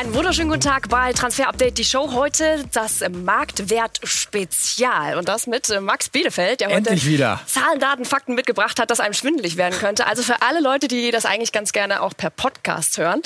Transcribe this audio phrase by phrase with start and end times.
[0.00, 2.14] Einen wunderschönen guten Tag bei Transfer Update, die Show.
[2.14, 5.18] Heute das Marktwert-Spezial.
[5.18, 7.38] Und das mit äh, Max Bielefeld, der heute Endlich wieder.
[7.44, 10.06] Zahlen, Daten, Fakten mitgebracht hat, das einem schwindelig werden könnte.
[10.06, 13.20] Also für alle Leute, die das eigentlich ganz gerne auch per Podcast hören.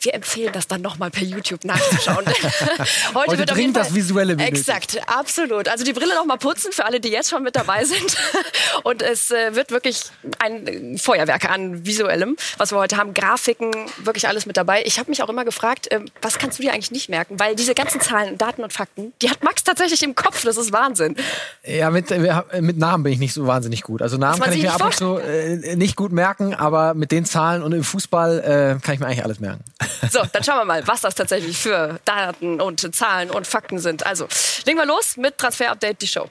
[0.00, 2.24] Wir empfehlen das dann nochmal per YouTube nachzuschauen.
[3.14, 4.68] heute, heute wird auf dringend das Visuelle benötigt.
[4.68, 5.68] Exakt, absolut.
[5.68, 8.16] Also die Brille nochmal putzen für alle, die jetzt schon mit dabei sind.
[8.82, 10.04] Und es äh, wird wirklich
[10.38, 13.14] ein Feuerwerk an Visuellem, was wir heute haben.
[13.14, 14.82] Grafiken, wirklich alles mit dabei.
[14.84, 17.38] Ich habe mich auch immer gefragt, äh, was kannst du dir eigentlich nicht merken?
[17.38, 20.42] Weil diese ganzen Zahlen, Daten und Fakten, die hat Max tatsächlich im Kopf.
[20.44, 21.16] Das ist Wahnsinn.
[21.64, 24.02] Ja, mit, äh, mit Namen bin ich nicht so wahnsinnig gut.
[24.02, 27.24] Also Namen kann ich mir ab und zu äh, nicht gut merken, aber mit den
[27.24, 29.64] Zahlen und im Fußball äh, kann ich mir eigentlich alles merken.
[30.10, 34.06] So, dann schauen wir mal, was das tatsächlich für Daten und Zahlen und Fakten sind.
[34.06, 34.28] Also,
[34.64, 36.28] legen wir los mit Transfer Update, die Show.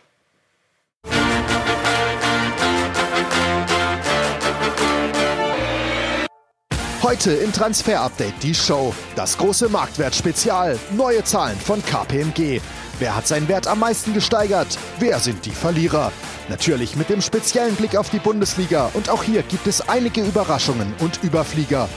[7.04, 8.96] Heute im Transfer Update die Show.
[9.16, 10.80] Das große Marktwert-Spezial.
[10.92, 12.62] Neue Zahlen von KPMG.
[13.00, 14.78] Wer hat seinen Wert am meisten gesteigert?
[15.00, 16.14] Wer sind die Verlierer?
[16.48, 18.90] Natürlich mit dem speziellen Blick auf die Bundesliga.
[18.94, 21.90] Und auch hier gibt es einige Überraschungen und Überflieger.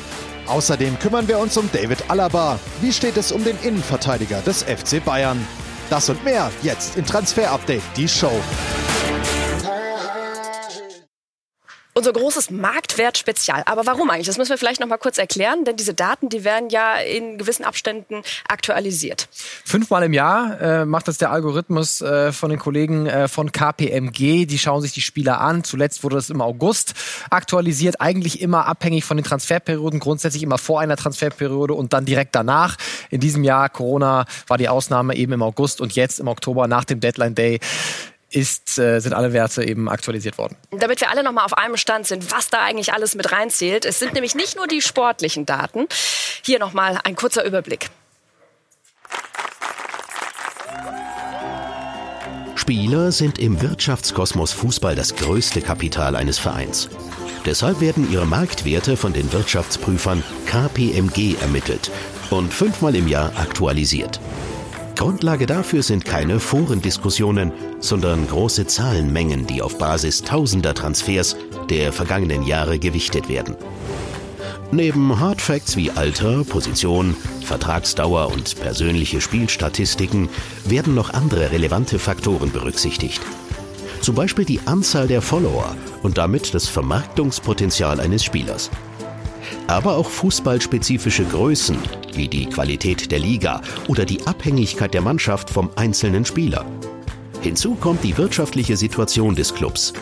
[0.46, 2.58] Außerdem kümmern wir uns um David Alaba.
[2.80, 5.44] Wie steht es um den Innenverteidiger des FC Bayern?
[5.90, 8.40] Das und mehr jetzt in Transfer Update, die Show.
[11.96, 13.62] Unser großes Marktwert-Spezial.
[13.64, 14.26] Aber warum eigentlich?
[14.26, 17.38] Das müssen wir vielleicht noch mal kurz erklären, denn diese Daten, die werden ja in
[17.38, 19.28] gewissen Abständen aktualisiert.
[19.64, 24.44] Fünfmal im Jahr äh, macht das der Algorithmus äh, von den Kollegen äh, von KPMG.
[24.44, 25.64] Die schauen sich die Spieler an.
[25.64, 26.92] Zuletzt wurde das im August
[27.30, 32.34] aktualisiert, eigentlich immer abhängig von den Transferperioden, grundsätzlich immer vor einer Transferperiode und dann direkt
[32.34, 32.76] danach.
[33.08, 36.84] In diesem Jahr Corona war die Ausnahme eben im August und jetzt im Oktober nach
[36.84, 37.58] dem Deadline Day
[38.30, 40.56] ist, äh, sind alle Werte eben aktualisiert worden.
[40.70, 43.84] Damit wir alle noch mal auf einem Stand sind, was da eigentlich alles mit reinzählt.
[43.84, 45.86] Es sind nämlich nicht nur die sportlichen Daten.
[46.42, 47.88] Hier noch mal ein kurzer Überblick.
[52.56, 56.88] Spieler sind im Wirtschaftskosmos Fußball das größte Kapital eines Vereins.
[57.44, 61.92] Deshalb werden ihre Marktwerte von den Wirtschaftsprüfern KPMG ermittelt
[62.30, 64.18] und fünfmal im Jahr aktualisiert.
[64.96, 71.36] Grundlage dafür sind keine Forendiskussionen, sondern große Zahlenmengen, die auf Basis tausender Transfers
[71.68, 73.56] der vergangenen Jahre gewichtet werden.
[74.72, 77.14] Neben Hardfacts wie Alter, Position,
[77.44, 80.28] Vertragsdauer und persönliche Spielstatistiken
[80.64, 83.20] werden noch andere relevante Faktoren berücksichtigt.
[84.00, 88.70] Zum Beispiel die Anzahl der Follower und damit das Vermarktungspotenzial eines Spielers
[89.66, 91.76] aber auch fußballspezifische Größen
[92.16, 96.64] wie die Qualität der Liga oder die Abhängigkeit der Mannschaft vom einzelnen Spieler.
[97.40, 99.92] Hinzu kommt die wirtschaftliche Situation des Clubs.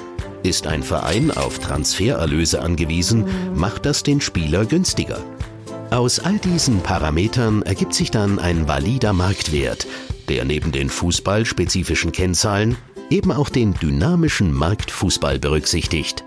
[0.42, 5.18] Ist ein Verein auf Transfererlöse angewiesen, macht das den Spieler günstiger.
[5.90, 9.86] Aus all diesen Parametern ergibt sich dann ein valider Marktwert,
[10.28, 12.76] der neben den fußballspezifischen Kennzahlen
[13.10, 16.24] eben auch den dynamischen Marktfußball berücksichtigt.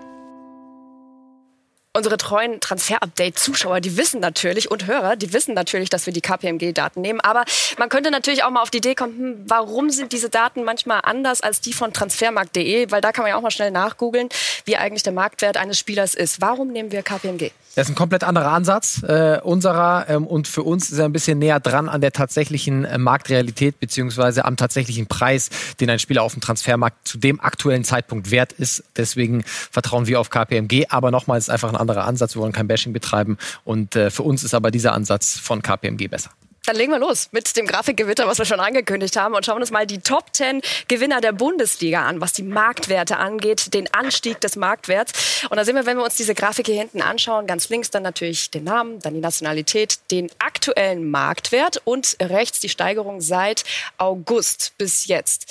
[1.98, 7.00] Unsere treuen Transfer-Update-Zuschauer, die wissen natürlich und Hörer, die wissen natürlich, dass wir die KPMG-Daten
[7.00, 7.20] nehmen.
[7.20, 7.44] Aber
[7.76, 11.00] man könnte natürlich auch mal auf die Idee kommen, hm, warum sind diese Daten manchmal
[11.02, 12.92] anders als die von transfermarkt.de?
[12.92, 14.28] Weil da kann man ja auch mal schnell nachgoogeln,
[14.64, 16.40] wie eigentlich der Marktwert eines Spielers ist.
[16.40, 17.50] Warum nehmen wir KPMG?
[17.74, 21.12] Das ist ein komplett anderer Ansatz äh, unserer ähm, und für uns ist er ein
[21.12, 26.22] bisschen näher dran an der tatsächlichen äh, Marktrealität beziehungsweise am tatsächlichen Preis, den ein Spieler
[26.22, 28.82] auf dem Transfermarkt zu dem aktuellen Zeitpunkt wert ist.
[28.96, 30.86] Deswegen vertrauen wir auf KPMG.
[30.88, 32.34] Aber nochmal, es ist einfach ein anderer Ansatz.
[32.34, 36.08] Wir wollen kein Bashing betreiben und äh, für uns ist aber dieser Ansatz von KPMG
[36.08, 36.30] besser.
[36.68, 39.70] Dann legen wir los mit dem Grafikgewitter, was wir schon angekündigt haben und schauen uns
[39.70, 44.54] mal die Top 10 Gewinner der Bundesliga an, was die Marktwerte angeht, den Anstieg des
[44.54, 45.46] Marktwerts.
[45.48, 48.02] Und da sehen wir, wenn wir uns diese Grafik hier hinten anschauen, ganz links dann
[48.02, 53.64] natürlich den Namen, dann die Nationalität, den aktuellen Marktwert und rechts die Steigerung seit
[53.96, 55.50] August bis jetzt.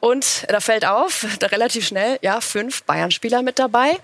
[0.00, 4.00] Und da fällt auf, da relativ schnell, ja, fünf Bayern-Spieler mit dabei.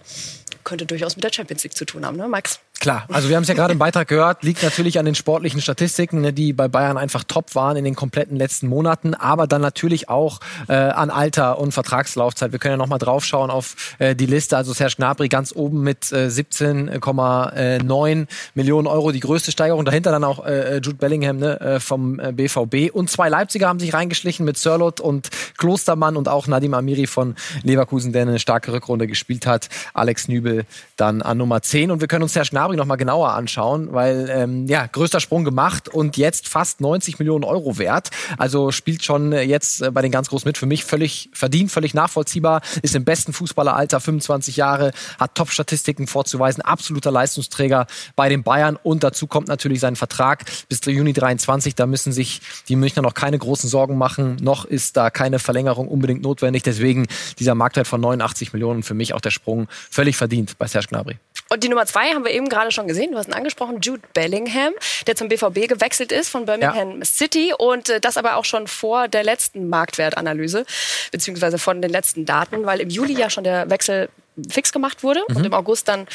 [0.62, 2.60] Könnte durchaus mit der Champions League zu tun haben, ne, Max?
[2.82, 5.60] Klar, also wir haben es ja gerade im Beitrag gehört, liegt natürlich an den sportlichen
[5.60, 9.62] Statistiken, ne, die bei Bayern einfach top waren in den kompletten letzten Monaten, aber dann
[9.62, 12.50] natürlich auch äh, an Alter und Vertragslaufzeit.
[12.50, 14.56] Wir können ja nochmal draufschauen auf äh, die Liste.
[14.56, 19.84] Also Serge Gnabry ganz oben mit äh, 17,9 Millionen Euro, die größte Steigerung.
[19.84, 22.74] Dahinter dann auch äh, Jude Bellingham ne, äh, vom BVB.
[22.74, 27.06] Äh, und zwei Leipziger haben sich reingeschlichen mit Sörlot und Klostermann und auch Nadim Amiri
[27.06, 29.68] von Leverkusen, der eine starke Rückrunde gespielt hat.
[29.94, 30.64] Alex Nübel
[30.96, 31.92] dann an Nummer 10.
[31.92, 35.44] Und wir können uns Serge Gnabry Gnabry nochmal genauer anschauen, weil ähm, ja, größter Sprung
[35.44, 38.10] gemacht und jetzt fast 90 Millionen Euro wert.
[38.38, 40.58] Also spielt schon jetzt äh, bei den ganz groß mit.
[40.58, 46.62] Für mich völlig verdient, völlig nachvollziehbar, ist im besten Fußballeralter, 25 Jahre, hat Top-Statistiken vorzuweisen,
[46.62, 47.86] absoluter Leistungsträger
[48.16, 51.74] bei den Bayern und dazu kommt natürlich sein Vertrag bis Juni 23.
[51.74, 54.36] Da müssen sich die Münchner noch keine großen Sorgen machen.
[54.40, 56.62] Noch ist da keine Verlängerung unbedingt notwendig.
[56.62, 57.06] Deswegen
[57.38, 61.16] dieser Marktwert von 89 Millionen für mich auch der Sprung völlig verdient bei Serge Gnabry.
[61.52, 63.12] Und die Nummer zwei haben wir eben gerade schon gesehen.
[63.12, 64.72] Du hast ihn angesprochen, Jude Bellingham,
[65.06, 67.04] der zum BVB gewechselt ist von Birmingham ja.
[67.04, 70.64] City und äh, das aber auch schon vor der letzten Marktwertanalyse
[71.10, 74.08] beziehungsweise von den letzten Daten, weil im Juli ja schon der Wechsel
[74.48, 75.36] fix gemacht wurde mhm.
[75.36, 76.06] und im August dann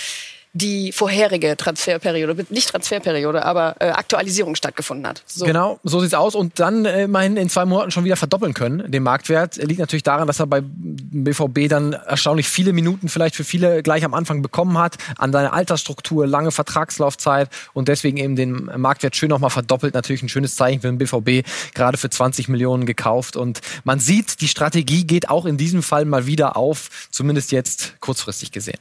[0.58, 5.24] die vorherige Transferperiode, nicht Transferperiode, aber äh, Aktualisierung stattgefunden hat.
[5.26, 5.46] So.
[5.46, 6.36] Genau, so sieht's aus.
[6.36, 9.58] Und dann äh, immerhin in zwei Monaten schon wieder verdoppeln können, den Marktwert.
[9.58, 14.04] Liegt natürlich daran, dass er bei BVB dann erstaunlich viele Minuten vielleicht für viele gleich
[14.04, 19.30] am Anfang bekommen hat, an seine Altersstruktur, lange Vertragslaufzeit und deswegen eben den Marktwert schön
[19.30, 19.94] nochmal verdoppelt.
[19.94, 23.36] Natürlich ein schönes Zeichen für den BVB, gerade für 20 Millionen gekauft.
[23.36, 28.00] Und man sieht, die Strategie geht auch in diesem Fall mal wieder auf, zumindest jetzt
[28.00, 28.80] kurzfristig gesehen.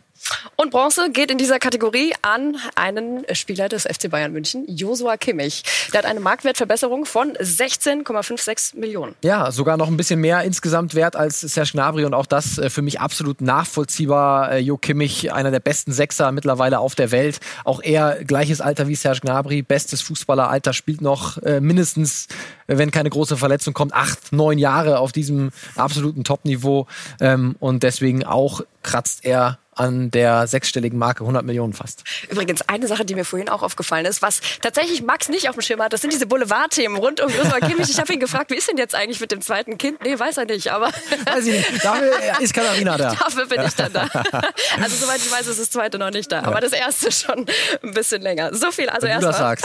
[0.56, 5.62] Und Bronze geht in dieser Kategorie an einen Spieler des FC Bayern München, Josua Kimmich.
[5.92, 9.14] Der hat eine Marktwertverbesserung von 16,56 Millionen.
[9.22, 12.70] Ja, sogar noch ein bisschen mehr insgesamt wert als Serge Gnabry und auch das äh,
[12.70, 14.52] für mich absolut nachvollziehbar.
[14.52, 17.40] Äh, jo Kimmich, einer der besten Sechser mittlerweile auf der Welt.
[17.64, 22.28] Auch er gleiches Alter wie Serge Gnabry, bestes Fußballeralter, spielt noch äh, mindestens,
[22.66, 26.86] wenn keine große Verletzung kommt, acht, neun Jahre auf diesem absoluten Top-Niveau.
[27.20, 32.02] Ähm, und deswegen auch kratzt er an der sechsstelligen Marke 100 Millionen fast.
[32.30, 35.62] Übrigens, eine Sache, die mir vorhin auch aufgefallen ist, was tatsächlich Max nicht auf dem
[35.62, 37.90] Schirm hat, das sind diese Boulevardthemen rund um Joshua Kimmich.
[37.90, 40.02] Ich habe ihn gefragt, wie ist denn jetzt eigentlich mit dem zweiten Kind?
[40.02, 40.86] Nee, weiß er nicht, aber...
[41.26, 41.84] Weiß ich nicht.
[41.84, 43.14] Dafür ist Katharina da.
[43.20, 44.08] Dafür bin ich dann da.
[44.80, 47.46] Also soweit ich weiß, ist das zweite noch nicht da, aber das erste schon
[47.82, 48.54] ein bisschen länger.
[48.54, 49.56] So viel also erstmal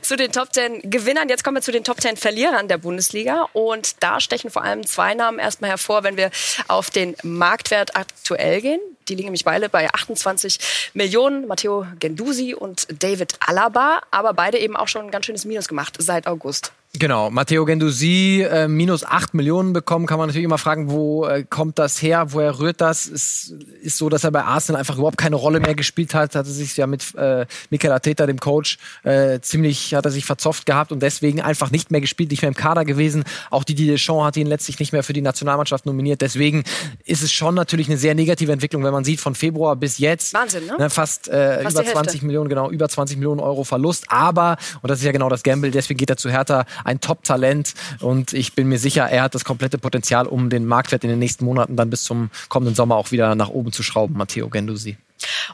[0.00, 1.28] zu den Top 10 Gewinnern.
[1.28, 4.86] Jetzt kommen wir zu den Top 10 Verlierern der Bundesliga und da stechen vor allem
[4.86, 6.30] zwei Namen erstmal hervor, wenn wir
[6.68, 8.80] auf den Marktwert aktuell gehen.
[9.08, 11.46] Die liegen nämlich beide bei 28 Millionen.
[11.46, 14.02] Matteo Gendusi und David Alaba.
[14.10, 16.72] Aber beide eben auch schon ein ganz schönes Minus gemacht seit August.
[16.96, 21.42] Genau, Matteo Gendusi äh, minus 8 Millionen bekommen, kann man natürlich immer fragen, wo äh,
[21.42, 23.06] kommt das her, woher rührt das?
[23.06, 23.52] Es
[23.82, 26.76] ist so, dass er bei Arsenal einfach überhaupt keine Rolle mehr gespielt hat, hatte sich
[26.76, 31.02] ja mit äh, Mikel Arteta, dem Coach, äh, ziemlich, hat er sich verzopft gehabt und
[31.02, 33.24] deswegen einfach nicht mehr gespielt, nicht mehr im Kader gewesen.
[33.50, 36.62] Auch die Deschamps hat ihn letztlich nicht mehr für die Nationalmannschaft nominiert, deswegen
[37.04, 40.32] ist es schon natürlich eine sehr negative Entwicklung, wenn man sieht, von Februar bis jetzt.
[40.32, 40.76] Wahnsinn, ne?
[40.78, 44.88] ne fast, äh, fast über 20 Millionen, genau, über 20 Millionen Euro Verlust, aber, und
[44.88, 48.54] das ist ja genau das Gamble, deswegen geht er zu Hertha, ein Top-Talent und ich
[48.54, 51.76] bin mir sicher, er hat das komplette Potenzial, um den Marktwert in den nächsten Monaten
[51.76, 54.96] dann bis zum kommenden Sommer auch wieder nach oben zu schrauben, Matteo Gendusi.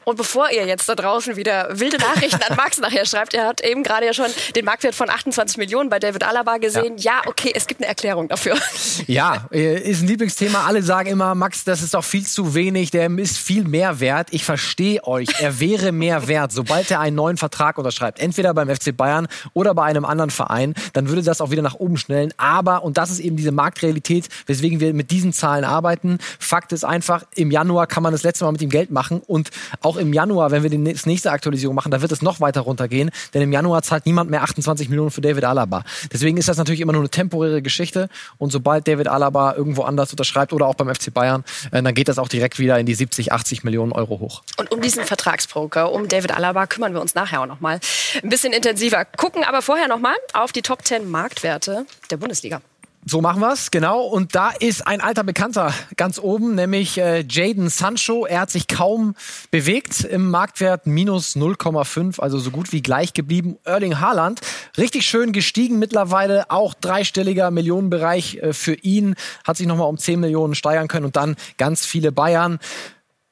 [0.04, 3.60] Und bevor ihr jetzt da draußen wieder wilde Nachrichten an Max nachher schreibt, er hat
[3.62, 6.96] eben gerade ja schon den Marktwert von 28 Millionen bei David Alaba gesehen.
[6.98, 7.10] Ja.
[7.10, 8.56] ja, okay, es gibt eine Erklärung dafür.
[9.06, 10.66] Ja, äh, ist ein Lieblingsthema.
[10.66, 14.28] Alle sagen immer, Max, das ist doch viel zu wenig, der ist viel mehr wert.
[14.30, 18.20] Ich verstehe euch, er wäre mehr wert, sobald er einen neuen Vertrag unterschreibt.
[18.20, 21.74] Entweder beim FC Bayern oder bei einem anderen Verein, dann würde das auch wieder nach
[21.74, 22.32] oben schnellen.
[22.36, 26.18] Aber, und das ist eben diese Marktrealität, weswegen wir mit diesen Zahlen arbeiten.
[26.38, 29.50] Fakt ist einfach, im Januar kann man das letzte Mal mit ihm Geld machen und
[29.80, 33.10] auch im Januar, wenn wir die nächste Aktualisierung machen, da wird es noch weiter runtergehen,
[33.34, 35.84] denn im Januar zahlt niemand mehr 28 Millionen für David Alaba.
[36.12, 38.08] Deswegen ist das natürlich immer nur eine temporäre Geschichte
[38.38, 42.08] und sobald David Alaba irgendwo anders unterschreibt oder auch beim FC Bayern, äh, dann geht
[42.08, 44.42] das auch direkt wieder in die 70, 80 Millionen Euro hoch.
[44.56, 47.80] Und um diesen Vertragsbroker, um David Alaba, kümmern wir uns nachher auch nochmal
[48.22, 49.04] ein bisschen intensiver.
[49.04, 52.60] Gucken aber vorher nochmal auf die Top 10 Marktwerte der Bundesliga.
[53.06, 54.02] So machen wir's, genau.
[54.02, 58.26] Und da ist ein alter Bekannter ganz oben, nämlich äh, Jaden Sancho.
[58.26, 59.14] Er hat sich kaum
[59.50, 63.56] bewegt im Marktwert, minus 0,5, also so gut wie gleich geblieben.
[63.64, 64.42] Erling Haaland,
[64.76, 69.14] richtig schön gestiegen mittlerweile, auch dreistelliger Millionenbereich äh, für ihn,
[69.44, 72.58] hat sich nochmal um 10 Millionen steigern können und dann ganz viele Bayern.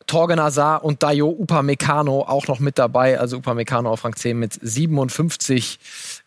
[0.09, 3.21] Torgen Azar und Dayo Upamecano auch noch mit dabei.
[3.21, 5.79] Also Upamecano auf Rang 10 mit 57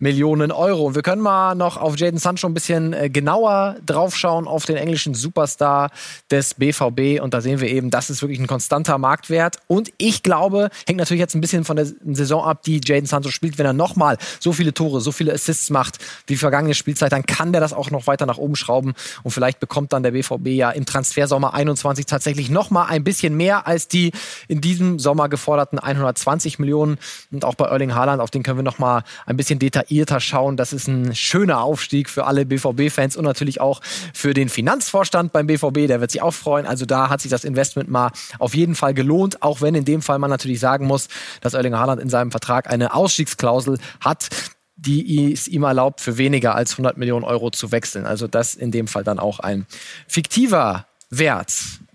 [0.02, 0.88] Millionen Euro.
[0.88, 4.76] Und wir können mal noch auf Jaden Sancho ein bisschen äh, genauer draufschauen, auf den
[4.76, 5.92] englischen Superstar
[6.32, 7.22] des BVB.
[7.22, 9.60] Und da sehen wir eben, das ist wirklich ein konstanter Marktwert.
[9.68, 13.30] Und ich glaube, hängt natürlich jetzt ein bisschen von der Saison ab, die Jaden Sancho
[13.30, 13.60] spielt.
[13.60, 17.52] Wenn er nochmal so viele Tore, so viele Assists macht wie vergangene Spielzeit, dann kann
[17.52, 18.94] der das auch noch weiter nach oben schrauben.
[19.22, 23.68] Und vielleicht bekommt dann der BVB ja im Transfersommer 21 tatsächlich nochmal ein bisschen mehr
[23.68, 24.14] als die
[24.48, 26.98] in diesem Sommer geforderten 120 Millionen.
[27.32, 30.20] Und auch bei Erling Haaland, auf den können wir noch mal ein bisschen detailliert detaillierter
[30.20, 30.58] schauen.
[30.58, 33.82] Das ist ein schöner Aufstieg für alle BVB-Fans und natürlich auch
[34.14, 35.88] für den Finanzvorstand beim BVB.
[35.88, 36.66] Der wird sich auch freuen.
[36.66, 40.02] Also da hat sich das Investment mal auf jeden Fall gelohnt, auch wenn in dem
[40.02, 41.08] Fall man natürlich sagen muss,
[41.42, 44.30] dass Erling Haaland in seinem Vertrag eine Ausstiegsklausel hat
[44.78, 48.08] die es ihm erlaubt, für weniger als 100 Millionen Euro zu wechseln.
[48.08, 49.68] Also das in dem Fall dann auch ein
[50.08, 51.54] fiktiver Wert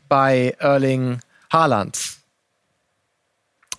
[0.09, 1.19] bei Erling
[1.51, 1.99] Haaland.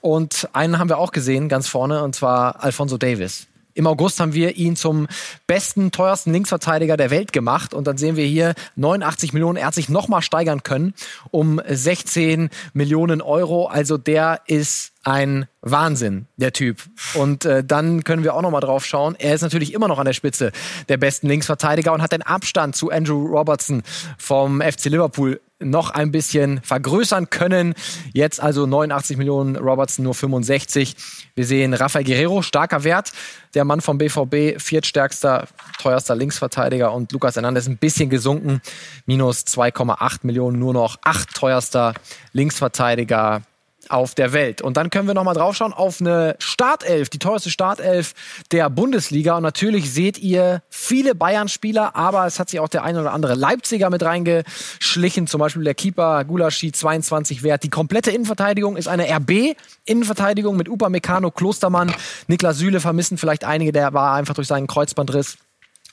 [0.02, 3.48] Und einen haben wir auch gesehen, ganz vorne, und zwar Alfonso Davis.
[3.78, 5.08] Im August haben wir ihn zum
[5.46, 7.76] besten, teuersten Linksverteidiger der Welt gemacht.
[7.76, 9.56] Und dann sehen wir hier 89 Millionen.
[9.56, 10.96] Er hat sich nochmal steigern können
[11.30, 13.68] um 16 Millionen Euro.
[13.68, 16.82] Also der ist ein Wahnsinn, der Typ.
[17.14, 19.16] Und äh, dann können wir auch noch mal drauf schauen.
[19.20, 20.52] Er ist natürlich immer noch an der Spitze
[20.90, 23.84] der besten Linksverteidiger und hat den Abstand zu Andrew Robertson
[24.18, 27.74] vom FC Liverpool noch ein bisschen vergrößern können.
[28.14, 30.96] Jetzt also 89 Millionen, Robertson nur 65.
[31.36, 33.12] Wir sehen Rafael Guerrero, starker Wert.
[33.54, 35.48] Der Mann vom BVB, viertstärkster,
[35.82, 38.62] teuerster Linksverteidiger und Lukas Hernandez ein bisschen gesunken.
[39.06, 41.94] Minus 2,8 Millionen, nur noch acht teuerster
[42.34, 43.42] Linksverteidiger
[43.90, 44.62] auf der Welt.
[44.62, 48.14] Und dann können wir nochmal draufschauen auf eine Startelf, die teuerste Startelf
[48.52, 49.38] der Bundesliga.
[49.38, 53.36] Und natürlich seht ihr viele Bayern-Spieler, aber es hat sich auch der ein oder andere
[53.36, 55.28] Leipziger mit reingeschlichen.
[55.28, 57.64] Zum Beispiel der Keeper Gulaschi, 22 Wert.
[57.64, 61.94] Die komplette Innenverteidigung ist eine RB-Innenverteidigung mit Upamecano, Klostermann,
[62.28, 63.72] Niklas Süle vermissen vielleicht einige.
[63.72, 65.38] Der war einfach durch seinen Kreuzbandriss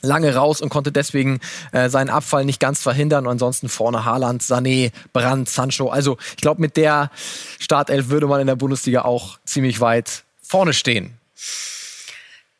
[0.05, 1.41] lange raus und konnte deswegen
[1.73, 3.27] äh, seinen Abfall nicht ganz verhindern.
[3.27, 5.89] Und ansonsten vorne Haaland, Sané, Brandt, Sancho.
[5.89, 7.11] Also ich glaube, mit der
[7.59, 11.19] Startelf würde man in der Bundesliga auch ziemlich weit vorne stehen.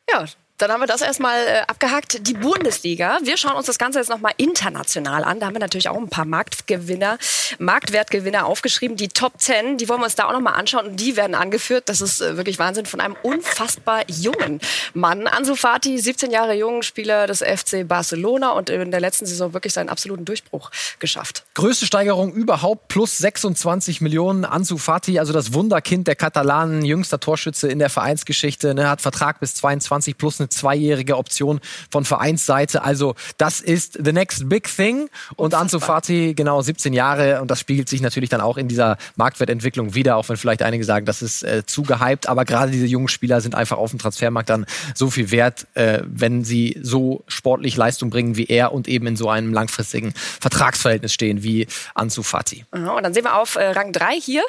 [0.09, 0.25] Ja,
[0.57, 2.25] dann haben wir das erstmal äh, abgehakt.
[2.27, 3.19] Die Bundesliga.
[3.23, 5.39] Wir schauen uns das Ganze jetzt nochmal international an.
[5.39, 7.17] Da haben wir natürlich auch ein paar Marktgewinner,
[7.59, 8.95] Marktwertgewinner aufgeschrieben.
[8.95, 10.87] Die Top 10, die wollen wir uns da auch nochmal anschauen.
[10.87, 11.89] Und die werden angeführt.
[11.89, 14.61] Das ist äh, wirklich Wahnsinn von einem unfassbar jungen
[14.93, 15.27] Mann.
[15.27, 19.73] Ansu Fati, 17 Jahre jung, Spieler des FC Barcelona und in der letzten Saison wirklich
[19.73, 21.43] seinen absoluten Durchbruch geschafft.
[21.55, 24.45] Größte Steigerung überhaupt, plus 26 Millionen.
[24.45, 29.41] Ansu Fati, also das Wunderkind der Katalanen, jüngster Torschütze in der Vereinsgeschichte, ne, hat Vertrag
[29.41, 31.59] bis 22 plus eine zweijährige Option
[31.91, 32.83] von Vereinsseite.
[32.83, 35.09] Also das ist the next big thing.
[35.35, 37.41] Und Ansu Fati, genau 17 Jahre.
[37.41, 40.83] Und das spiegelt sich natürlich dann auch in dieser Marktwertentwicklung wieder, auch wenn vielleicht einige
[40.83, 42.29] sagen, das ist äh, zu gehypt.
[42.29, 46.01] Aber gerade diese jungen Spieler sind einfach auf dem Transfermarkt dann so viel wert, äh,
[46.05, 51.13] wenn sie so sportlich Leistung bringen wie er und eben in so einem langfristigen Vertragsverhältnis
[51.13, 52.65] stehen wie Ansu Fati.
[52.71, 54.43] Und dann sehen wir auf äh, Rang 3 hier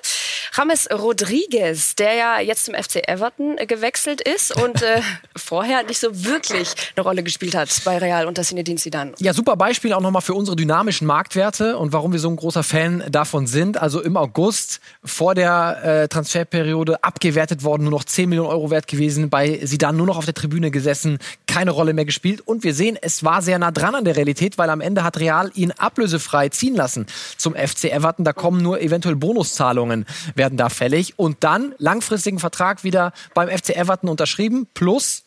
[0.57, 5.01] James Rodriguez, der ja jetzt zum FC Everton äh, gewechselt ist und äh,
[5.37, 9.13] vorher nicht so wirklich eine Rolle gespielt hat bei Real unter Zinedine Zidane.
[9.19, 12.63] Ja, super Beispiel auch nochmal für unsere dynamischen Marktwerte und warum wir so ein großer
[12.63, 13.79] Fan davon sind.
[13.79, 18.89] Also im August vor der äh, Transferperiode abgewertet worden, nur noch 10 Millionen Euro wert
[18.89, 22.75] gewesen, bei Zidane nur noch auf der Tribüne gesessen, keine Rolle mehr gespielt und wir
[22.75, 25.73] sehen, es war sehr nah dran an der Realität, weil am Ende hat Real ihn
[25.73, 28.25] ablösefrei ziehen lassen zum FC Everton.
[28.25, 33.71] Da kommen nur eventuell Bonuszahlungen, werden da fällig und dann langfristigen Vertrag wieder beim FC
[33.71, 35.26] Everton unterschrieben plus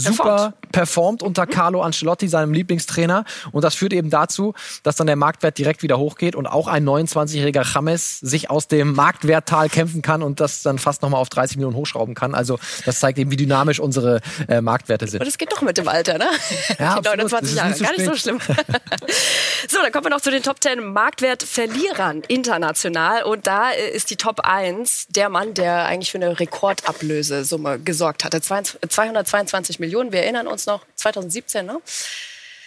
[0.00, 3.24] super performt unter Carlo Ancelotti, seinem Lieblingstrainer.
[3.52, 6.84] Und das führt eben dazu, dass dann der Marktwert direkt wieder hochgeht und auch ein
[6.88, 11.56] 29-jähriger James sich aus dem Marktwerttal kämpfen kann und das dann fast nochmal auf 30
[11.56, 12.34] Millionen hochschrauben kann.
[12.34, 15.20] Also das zeigt eben, wie dynamisch unsere äh, Marktwerte sind.
[15.20, 16.28] Und das geht doch mit dem Alter, ne?
[16.78, 18.38] Ja, Die 29 Jahre, gar nicht so schlimm.
[19.68, 23.24] so, dann kommen wir noch zu den Top 10 Marktwertverlierern international.
[23.24, 28.24] Und da äh, ist die Top 1 der Mann, der eigentlich für eine Rekordablösesumme gesorgt
[28.24, 28.40] hatte.
[28.40, 29.89] 222 Millionen.
[29.90, 30.12] Millionen.
[30.12, 31.80] Wir erinnern uns noch 2017, ne?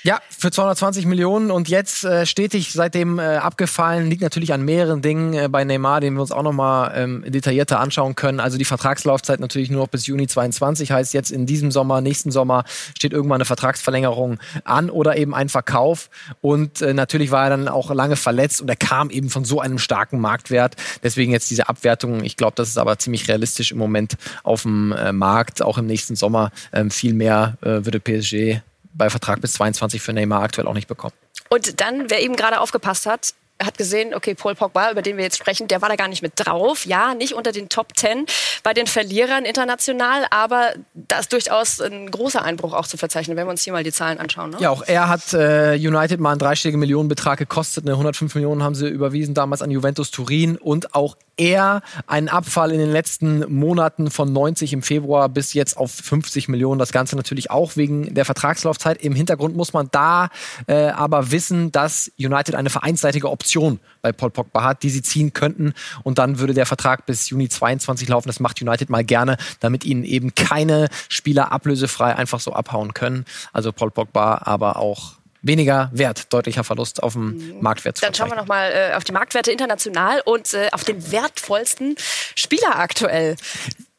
[0.06, 4.10] Ja, für 220 Millionen und jetzt äh, stetig seitdem äh, abgefallen.
[4.10, 7.80] Liegt natürlich an mehreren Dingen äh, bei Neymar, den wir uns auch nochmal ähm, detaillierter
[7.80, 8.42] anschauen können.
[8.42, 12.32] Also die Vertragslaufzeit natürlich nur noch bis Juni 22, heißt jetzt in diesem Sommer, nächsten
[12.32, 12.66] Sommer
[12.98, 16.10] steht irgendwann eine Vertragsverlängerung an oder eben ein Verkauf.
[16.42, 19.62] Und äh, natürlich war er dann auch lange verletzt und er kam eben von so
[19.62, 20.76] einem starken Marktwert.
[21.02, 22.26] Deswegen jetzt diese Abwertung.
[22.26, 25.62] Ich glaube, das ist aber ziemlich realistisch im Moment auf dem äh, Markt.
[25.62, 28.62] Auch im nächsten Sommer ähm, viel mehr äh, würde PSG
[28.94, 31.14] bei Vertrag bis 22 für Neymar aktuell auch nicht bekommen.
[31.50, 35.24] Und dann, wer eben gerade aufgepasst hat, hat gesehen, okay, Paul Pogba, über den wir
[35.24, 36.86] jetzt sprechen, der war da gar nicht mit drauf.
[36.86, 38.26] Ja, nicht unter den Top Ten
[38.64, 43.46] bei den Verlierern international, aber da ist durchaus ein großer Einbruch auch zu verzeichnen, wenn
[43.46, 44.52] wir uns hier mal die Zahlen anschauen.
[44.52, 44.58] Ne?
[44.60, 47.86] Ja, auch er hat äh, United mal einen dreistelligen Millionenbetrag gekostet.
[47.86, 47.92] Ne?
[47.92, 52.80] 105 Millionen haben sie überwiesen damals an Juventus Turin und auch eher einen Abfall in
[52.80, 56.80] den letzten Monaten von 90 im Februar bis jetzt auf 50 Millionen.
[56.80, 59.02] Das Ganze natürlich auch wegen der Vertragslaufzeit.
[59.04, 60.30] Im Hintergrund muss man da
[60.68, 65.34] äh, aber wissen, dass United eine vereinsseitige Option bei Paul Pogba hat, die sie ziehen
[65.34, 65.74] könnten.
[66.04, 68.28] Und dann würde der Vertrag bis Juni 22 laufen.
[68.28, 73.26] Das macht United mal gerne, damit ihnen eben keine Spieler ablösefrei einfach so abhauen können.
[73.52, 77.62] Also Paul Pogba, aber auch weniger wert, deutlicher Verlust auf dem mhm.
[77.62, 78.02] Marktwert.
[78.02, 81.96] Dann schauen wir nochmal äh, auf die Marktwerte international und äh, auf den wertvollsten
[82.36, 83.36] Spieler aktuell.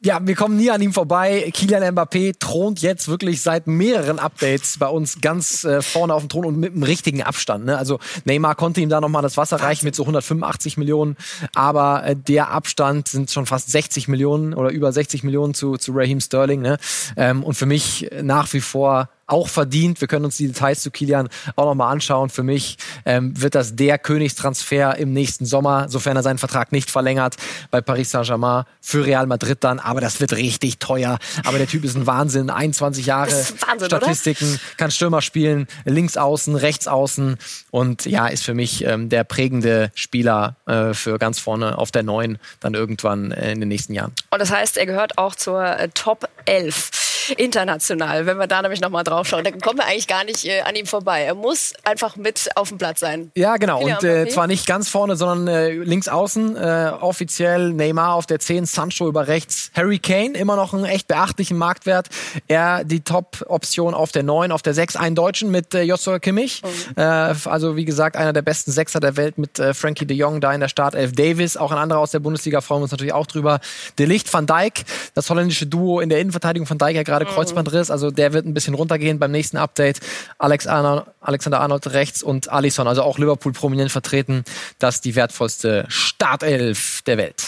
[0.05, 1.51] Ja, wir kommen nie an ihm vorbei.
[1.51, 6.29] Kylian Mbappé thront jetzt wirklich seit mehreren Updates bei uns ganz äh, vorne auf dem
[6.29, 7.65] Thron und mit einem richtigen Abstand.
[7.65, 7.75] Ne?
[7.75, 11.17] Also Neymar konnte ihm da nochmal das Wasser reichen mit so 185 Millionen,
[11.55, 15.91] aber äh, der Abstand sind schon fast 60 Millionen oder über 60 Millionen zu, zu
[15.91, 16.61] Raheem Sterling.
[16.61, 16.77] Ne?
[17.17, 20.01] Ähm, und für mich nach wie vor auch verdient.
[20.01, 22.29] Wir können uns die Details zu Kilian auch nochmal anschauen.
[22.29, 26.91] Für mich ähm, wird das der Königstransfer im nächsten Sommer, sofern er seinen Vertrag nicht
[26.91, 27.35] verlängert,
[27.71, 29.79] bei Paris Saint-Germain für Real Madrid dann.
[29.79, 31.19] Aber das wird richtig teuer.
[31.43, 32.49] Aber der Typ ist ein Wahnsinn.
[32.49, 34.59] 21 Jahre Wahnsinn, Statistiken, oder?
[34.77, 37.37] kann Stürmer spielen, links außen, rechts außen
[37.71, 42.03] und ja, ist für mich ähm, der prägende Spieler äh, für ganz vorne auf der
[42.03, 44.13] neuen dann irgendwann äh, in den nächsten Jahren.
[44.29, 47.04] Und das heißt, er gehört auch zur äh, Top 11
[47.37, 48.25] international.
[48.25, 50.75] Wenn wir da nämlich nochmal drauf schauen, dann kommen wir eigentlich gar nicht äh, an
[50.75, 51.23] ihm vorbei.
[51.23, 53.31] Er muss einfach mit auf dem Platz sein.
[53.35, 53.81] Ja, genau.
[53.81, 56.55] Und äh, zwar nicht ganz vorne, sondern äh, links außen.
[56.55, 59.71] Äh, offiziell Neymar auf der 10, Sancho über rechts.
[59.75, 62.07] Harry Kane, immer noch einen echt beachtlichen Marktwert.
[62.47, 66.61] Er die Top-Option auf der 9, auf der 6, einen Deutschen mit äh, Joshua Kimmich.
[66.63, 67.01] Mhm.
[67.01, 67.01] Äh,
[67.45, 70.53] also wie gesagt, einer der besten Sechser der Welt mit äh, Frankie de Jong da
[70.53, 71.13] in der Startelf.
[71.13, 73.59] Davis, auch ein anderer aus der Bundesliga, freuen wir uns natürlich auch drüber.
[73.97, 76.69] De Licht, Van Dijk, das holländische Duo in der Innenverteidigung.
[76.69, 77.35] Van Dijk ja gerade mhm.
[77.35, 79.99] Kreuzbandriss, also der wird ein bisschen runtergehen beim nächsten Update.
[80.37, 84.43] Alex Arnold, Alexander Arnold rechts und Alisson, also auch Liverpool prominent vertreten.
[84.79, 87.43] Das ist die wertvollste Startelf der Welt.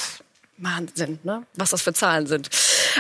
[0.59, 1.43] Wahnsinn, ne?
[1.55, 2.49] was das für Zahlen sind.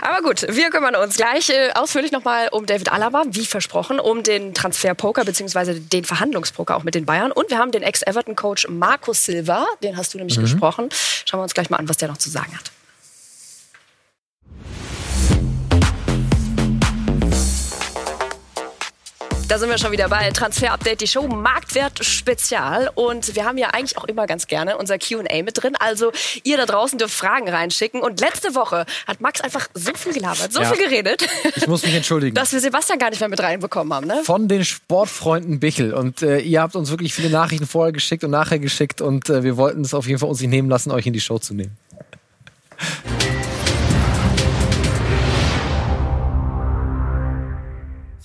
[0.01, 4.21] Aber gut, wir kümmern uns gleich äh, ausführlich nochmal um David Alaba, wie versprochen, um
[4.21, 5.79] den Transfer-Poker bzw.
[5.79, 7.31] den Verhandlungspoker auch mit den Bayern.
[7.31, 10.43] Und wir haben den Ex-Everton-Coach Markus Silva, den hast du nämlich mhm.
[10.43, 10.89] gesprochen.
[11.25, 12.71] Schauen wir uns gleich mal an, was der noch zu sagen hat.
[19.47, 22.91] Da sind wir schon wieder bei Transfer Update, die Show Marktwert Spezial.
[22.95, 25.73] Und wir haben ja eigentlich auch immer ganz gerne unser QA mit drin.
[25.79, 26.11] Also
[26.43, 28.01] ihr da draußen dürft Fragen reinschicken.
[28.01, 30.73] Und letzte Woche hat Max einfach so viel gelabert, so ja.
[30.73, 31.25] viel geredet.
[31.55, 32.35] Ich muss mich entschuldigen.
[32.35, 34.07] Dass wir Sebastian gar nicht mehr mit reinbekommen haben.
[34.07, 34.21] Ne?
[34.25, 35.93] Von den Sportfreunden Bichel.
[35.93, 38.99] Und äh, ihr habt uns wirklich viele Nachrichten vorher geschickt und nachher geschickt.
[38.99, 41.21] Und äh, wir wollten es auf jeden Fall uns nicht nehmen lassen, euch in die
[41.21, 41.77] Show zu nehmen.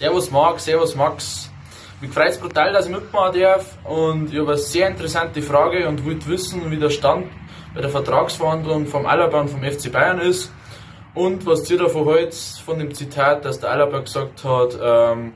[0.03, 1.49] Servus Marc, Servus Max.
[2.01, 5.87] Mich freut es brutal, dass ich mitmachen darf und ich habe eine sehr interessante Frage
[5.87, 7.31] und wollte wissen, wie der Stand
[7.73, 10.51] bei der Vertragsverhandlung vom Alaba und vom FC Bayern ist
[11.15, 15.35] und was ihr davon haltet von dem Zitat, dass der Alaba gesagt hat, ähm,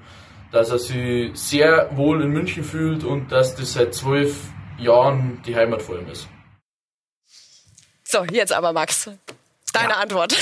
[0.50, 4.48] dass er sich sehr wohl in München fühlt und dass das seit zwölf
[4.80, 6.26] Jahren die Heimat vor ihm ist.
[8.02, 9.08] So, jetzt aber Max.
[9.76, 9.96] Deine ja.
[9.96, 10.34] Antwort.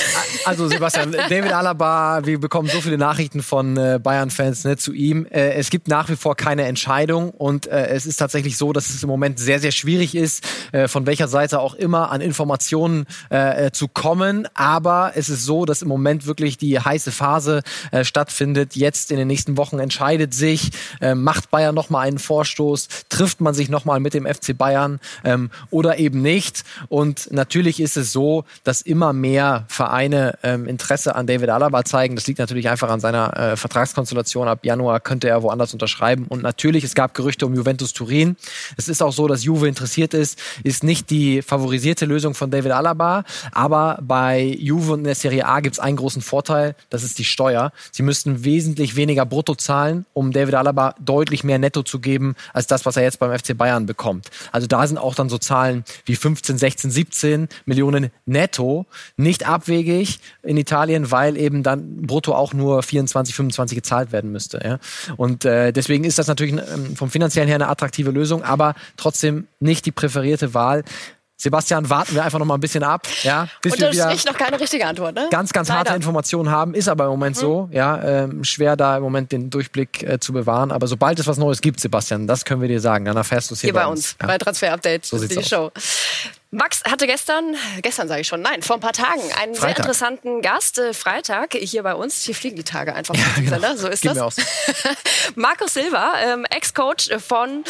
[0.45, 5.25] Also Sebastian, David Alaba, wir bekommen so viele Nachrichten von äh, Bayern-Fans ne, zu ihm.
[5.25, 8.89] Äh, es gibt nach wie vor keine Entscheidung und äh, es ist tatsächlich so, dass
[8.89, 10.45] es im Moment sehr, sehr schwierig ist,
[10.87, 13.05] von welcher Seite auch immer an Informationen
[13.71, 14.47] zu kommen.
[14.53, 17.61] Aber es ist so, dass im Moment wirklich die heiße Phase
[18.03, 18.75] stattfindet.
[18.75, 20.71] Jetzt in den nächsten Wochen entscheidet sich,
[21.15, 25.97] macht Bayern nochmal einen Vorstoß, trifft man sich nochmal mit dem FC Bayern ähm, oder
[25.97, 26.63] eben nicht.
[26.89, 31.83] Und natürlich ist es so, dass immer mehr mehr Vereine ähm, Interesse an David Alaba
[31.83, 32.15] zeigen.
[32.15, 34.47] Das liegt natürlich einfach an seiner äh, Vertragskonstellation.
[34.47, 36.25] Ab Januar könnte er woanders unterschreiben.
[36.29, 38.35] Und natürlich, es gab Gerüchte um Juventus Turin.
[38.77, 40.39] Es ist auch so, dass Juve interessiert ist.
[40.63, 43.23] Ist nicht die favorisierte Lösung von David Alaba.
[43.51, 46.75] Aber bei Juve und in der Serie A gibt es einen großen Vorteil.
[46.91, 47.71] Das ist die Steuer.
[47.91, 52.67] Sie müssten wesentlich weniger brutto zahlen, um David Alaba deutlich mehr netto zu geben, als
[52.67, 54.29] das, was er jetzt beim FC Bayern bekommt.
[54.51, 58.85] Also da sind auch dann so Zahlen wie 15, 16, 17 Millionen netto,
[59.17, 64.59] nicht abwegig in Italien, weil eben dann brutto auch nur 24, 25 gezahlt werden müsste.
[64.63, 64.79] Ja?
[65.15, 69.47] Und äh, deswegen ist das natürlich ähm, vom finanziellen her eine attraktive Lösung, aber trotzdem
[69.59, 70.83] nicht die präferierte Wahl.
[71.37, 74.37] Sebastian, warten wir einfach noch mal ein bisschen ab, ja, bis Unterm wir wieder noch
[74.37, 75.27] keine richtige Antwort, ne?
[75.29, 75.79] Ganz, ganz Leider.
[75.79, 77.39] harte Informationen haben, ist aber im Moment mhm.
[77.41, 80.71] so, ja, ähm, schwer da im Moment den Durchblick äh, zu bewahren.
[80.71, 83.53] Aber sobald es was Neues gibt, Sebastian, das können wir dir sagen, dann erfährst du
[83.53, 84.17] es hier, hier bei uns, uns.
[84.21, 84.27] Ja.
[84.27, 85.47] bei Transfer Update, so die aus.
[85.47, 85.71] Show.
[86.55, 89.59] Max hatte gestern, gestern sage ich schon, nein, vor ein paar Tagen einen Freitag.
[89.59, 92.21] sehr interessanten Gast, äh, Freitag, hier bei uns.
[92.21, 93.15] Hier fliegen die Tage einfach.
[93.35, 93.75] Ja, genau.
[93.75, 94.37] So ist Geht das.
[95.35, 97.63] Markus Silva, ähm, Ex-Coach von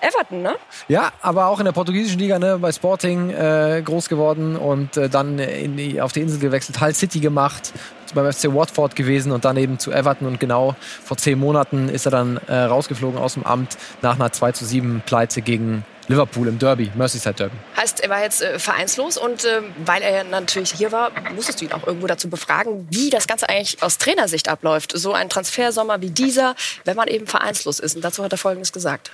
[0.00, 0.54] Everton, ne?
[0.88, 5.08] Ja, aber auch in der portugiesischen Liga, ne, bei Sporting äh, groß geworden und äh,
[5.08, 7.72] dann in die, auf die Insel gewechselt, Hull City gemacht,
[8.14, 12.06] beim FC Watford gewesen und dann eben zu Everton und genau vor zehn Monaten ist
[12.06, 16.48] er dann äh, rausgeflogen aus dem Amt nach einer 2 zu 7 Pleite gegen Liverpool
[16.48, 17.56] im Derby, Merseyside Derby.
[17.76, 21.66] Heißt, er war jetzt äh, vereinslos und äh, weil er natürlich hier war, musstest du
[21.66, 24.92] ihn auch irgendwo dazu befragen, wie das Ganze eigentlich aus Trainersicht abläuft.
[24.94, 27.96] So ein Transfersommer wie dieser, wenn man eben vereinslos ist.
[27.96, 29.12] Und dazu hat er Folgendes gesagt.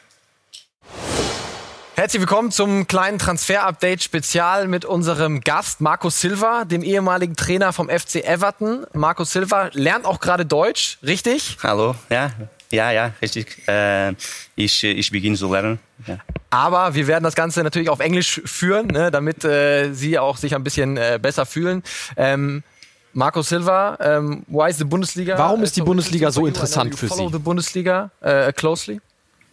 [2.00, 7.90] Herzlich willkommen zum kleinen Transfer-Update Spezial mit unserem Gast Marco Silva, dem ehemaligen Trainer vom
[7.90, 8.86] FC Everton.
[8.94, 11.58] Marco Silva lernt auch gerade Deutsch, richtig?
[11.62, 12.30] Hallo, ja,
[12.72, 13.66] ja, ja, richtig.
[13.68, 14.14] Äh,
[14.54, 15.78] ich, ich beginne zu lernen.
[16.06, 16.18] Ja.
[16.50, 20.54] Aber wir werden das Ganze natürlich auf Englisch führen, ne, damit äh, Sie auch sich
[20.54, 21.82] ein bisschen äh, besser fühlen.
[22.16, 22.62] Ähm,
[23.12, 25.36] Marco Silva, ähm, why is the Bundesliga?
[25.36, 27.14] Warum ist die Bundesliga so interessant für Sie?
[27.14, 29.00] Follow the Bundesliga uh, closely.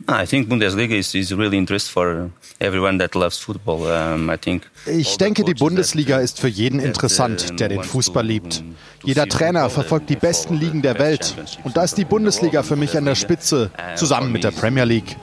[0.06, 2.30] I think Bundesliga is, is really interesting for
[2.62, 3.88] everyone that loves football.
[3.88, 8.64] I think ich denke, die Bundesliga ist für jeden interessant, der den Fußball liebt.
[9.04, 11.36] Jeder Trainer verfolgt die besten Ligen der Welt.
[11.64, 15.18] Und da ist die Bundesliga für mich an der Spitze, zusammen mit der Premier League.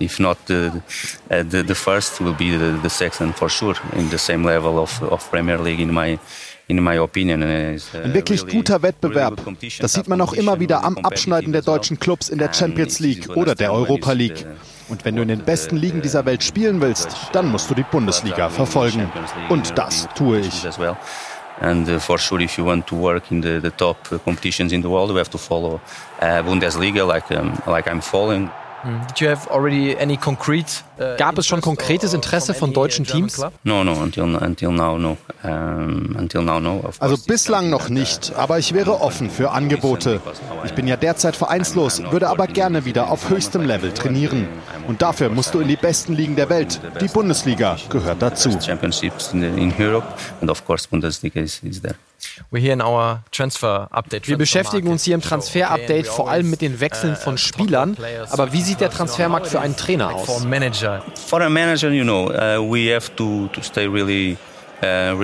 [0.00, 0.72] If not the,
[1.30, 4.78] uh, the, the first, will be the, the second for sure, in the same level
[4.78, 6.18] of, of Premier League in my
[6.70, 9.40] Uh, Ein wirklich guter Wettbewerb.
[9.80, 13.30] Das sieht man auch immer wieder am Abschneiden der deutschen Clubs in der Champions League
[13.30, 14.44] oder der Europa League.
[14.88, 17.84] Und wenn du in den besten Ligen dieser Welt spielen willst, dann musst du die
[17.84, 19.10] Bundesliga verfolgen.
[19.48, 20.66] Und das tue ich.
[21.60, 24.80] And uh, for sure, if you want to work in the, the top competitions in
[24.80, 25.80] the world, you have to follow
[26.22, 28.48] uh, Bundesliga like, um, like I'm following.
[28.84, 29.00] Uh,
[31.16, 33.38] Gab es schon konkretes Interesse von deutschen Teams?
[33.64, 35.16] No, no, until, until now, no.
[35.42, 36.90] Um, until now, no.
[36.98, 40.20] Also bislang noch nicht, aber ich wäre offen für Angebote.
[40.64, 44.48] Ich bin ja derzeit vereinslos, würde aber gerne wieder auf höchstem Level trainieren.
[44.86, 46.80] Und dafür musst du in die besten Ligen der Welt.
[47.00, 48.50] Die Bundesliga gehört dazu.
[48.60, 50.06] Championships in Europe
[50.40, 51.96] and of course Bundesliga is there.
[52.50, 57.96] Wir beschäftigen uns hier im Transfer-Update vor allem mit den Wechseln uh, von Spielern.
[58.30, 60.26] Aber wie sieht der Transfermarkt für einen Trainer aus?
[60.26, 64.36] For a manager, you know, uh, we have to, to stay really
[64.80, 65.18] Wir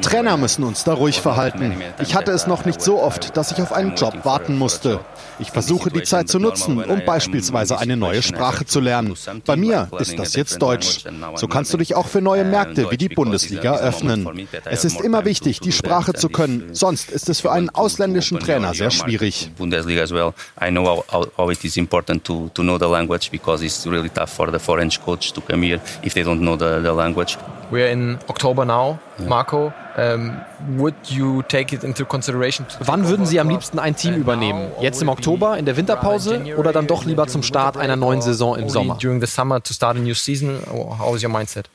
[0.00, 1.74] Trainer müssen uns da ruhig verhalten.
[2.00, 5.00] Ich hatte es noch nicht so oft, dass ich auf einen Job warten musste.
[5.40, 9.16] Ich versuche die Zeit zu nutzen, um beispielsweise eine neue Sprache zu lernen.
[9.44, 11.04] Bei mir ist das jetzt Deutsch.
[11.34, 14.46] So kannst du dich auch für neue Märkte wie die Bundesliga öffnen.
[14.64, 18.74] Es ist immer wichtig, die Sprache zu können, sonst ist es für einen ausländischen Trainer
[18.74, 19.50] sehr schwierig.
[19.58, 20.32] Bundesliga as well.
[20.60, 24.30] I know how, it is important to, to know the language because it's really tough
[24.30, 27.36] for the foreign coach to come here if they don't know the, the language.
[27.70, 29.72] We're in October now, Marco.
[29.94, 30.40] Um,
[30.78, 32.66] would you take it into consideration?
[32.80, 34.70] Wann würden Sie am liebsten ein Team übernehmen?
[34.80, 38.56] Jetzt im Oktober, in der Winterpause oder dann doch lieber zum Start einer neuen Saison
[38.56, 38.96] im Sommer?
[38.96, 40.60] During the summer to start a new season,
[40.98, 41.66] how is your mindset?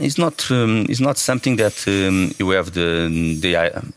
[0.00, 3.56] It's not, um, it's not something that um, you have the, the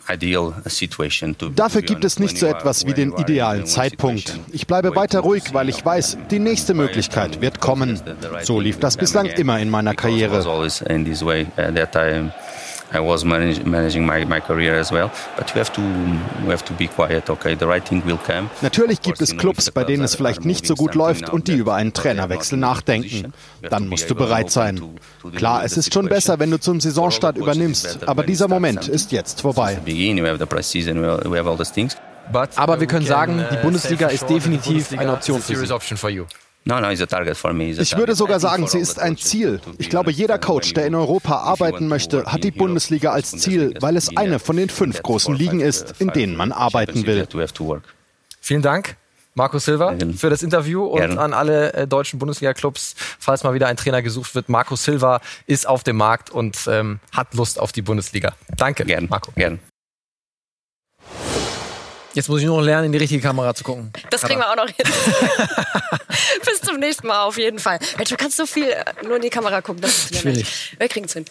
[0.10, 1.38] ideal situation.
[1.38, 4.40] To, Dafür gibt es nicht so etwas wie den idealen Zeitpunkt.
[4.52, 8.00] Ich bleibe weiter ruhig, weil ich weiß, die nächste Möglichkeit wird kommen.
[8.44, 10.44] So lief das bislang immer in meiner Karriere.
[12.94, 15.10] I was manage, managing my, my career as well.
[15.36, 17.28] But you have to, you have to be quiet.
[17.30, 18.50] Okay, the right thing will come.
[18.62, 21.74] Natürlich gibt es Clubs, bei denen es vielleicht nicht so gut läuft und die über
[21.74, 23.34] einen Trainerwechsel nachdenken.
[23.62, 24.82] Dann musst du bereit sein.
[25.36, 29.42] Klar, es ist schon besser, wenn du zum Saisonstart übernimmst, aber dieser Moment ist jetzt
[29.42, 29.80] vorbei.
[32.56, 36.26] Aber wir können sagen, die Bundesliga ist definitiv eine Option für Sie.
[36.66, 39.60] Ich würde sogar sagen, sie ist ein Ziel.
[39.78, 43.98] Ich glaube, jeder Coach, der in Europa arbeiten möchte, hat die Bundesliga als Ziel, weil
[43.98, 47.28] es eine von den fünf großen Ligen ist, in denen man arbeiten will.
[48.40, 48.98] Vielen Dank.
[49.36, 53.78] Marco Silva für das Interview und an alle äh, deutschen Bundesliga-Clubs, falls mal wieder ein
[53.78, 54.48] Trainer gesucht wird.
[54.48, 58.34] Marco Silva ist auf dem Markt und ähm, hat Lust auf die Bundesliga.
[58.56, 59.08] Danke, Gern.
[59.10, 59.32] Marco.
[59.36, 59.60] Gern.
[62.14, 63.92] Jetzt muss ich nur noch lernen, in die richtige Kamera zu gucken.
[64.10, 64.86] Das kriegen wir auch noch hin.
[66.46, 67.80] Bis zum nächsten Mal auf jeden Fall.
[67.98, 69.82] Mensch, du kannst so viel äh, nur in die Kamera gucken.
[69.82, 70.76] Das ist Schwierig.
[70.78, 71.26] Wir kriegen es hin.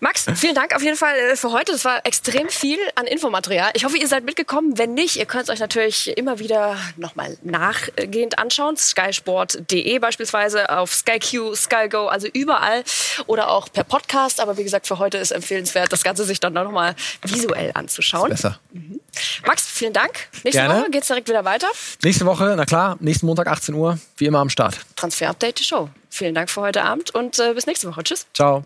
[0.00, 1.72] Max, vielen Dank auf jeden Fall äh, für heute.
[1.72, 3.70] Das war extrem viel an Infomaterial.
[3.74, 4.78] Ich hoffe, ihr seid mitgekommen.
[4.78, 8.76] Wenn nicht, ihr könnt es euch natürlich immer wieder nochmal nachgehend anschauen.
[8.76, 12.84] skysport.de beispielsweise, auf SkyQ, SkyGo, also überall
[13.26, 14.40] oder auch per Podcast.
[14.40, 18.30] Aber wie gesagt, für heute ist empfehlenswert, das Ganze sich dann nochmal visuell anzuschauen.
[18.30, 18.60] Ist besser.
[18.72, 19.00] Mhm.
[19.46, 20.28] Max, vielen Dank.
[20.42, 20.80] Nächste Gerne.
[20.80, 21.68] Woche geht's direkt wieder weiter.
[22.02, 24.78] Nächste Woche, na klar, nächsten Montag 18 Uhr, wie immer am Start.
[24.96, 25.88] Transfer Update Show.
[26.10, 28.02] Vielen Dank für heute Abend und äh, bis nächste Woche.
[28.04, 28.26] Tschüss.
[28.34, 28.64] Ciao.